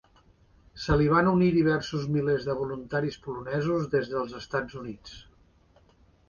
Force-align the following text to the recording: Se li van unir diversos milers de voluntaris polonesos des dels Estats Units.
Se 0.85 0.95
li 1.01 1.09
van 1.11 1.27
unir 1.31 1.49
diversos 1.57 2.07
milers 2.15 2.47
de 2.47 2.55
voluntaris 2.63 3.19
polonesos 3.27 3.87
des 3.93 4.11
dels 4.15 4.35
Estats 4.41 4.81
Units. 4.83 5.15